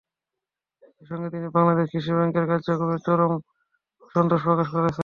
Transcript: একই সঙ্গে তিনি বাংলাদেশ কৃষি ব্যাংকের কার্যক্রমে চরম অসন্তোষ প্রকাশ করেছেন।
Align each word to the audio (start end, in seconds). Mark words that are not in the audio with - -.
একই 0.83 1.05
সঙ্গে 1.09 1.27
তিনি 1.33 1.47
বাংলাদেশ 1.57 1.85
কৃষি 1.91 2.11
ব্যাংকের 2.17 2.45
কার্যক্রমে 2.51 2.97
চরম 3.05 3.33
অসন্তোষ 4.03 4.41
প্রকাশ 4.47 4.67
করেছেন। 4.75 4.99